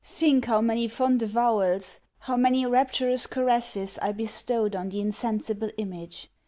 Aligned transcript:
Think 0.03 0.45
how 0.45 0.61
many 0.61 0.87
fond 0.87 1.21
avowals, 1.21 1.99
how 2.21 2.35
many 2.35 2.65
rapturous 2.65 3.27
caresses, 3.27 3.99
I 4.01 4.13
bestowed 4.13 4.75
on 4.75 4.89
the 4.89 4.99
insensible 4.99 5.69
image. 5.77 6.31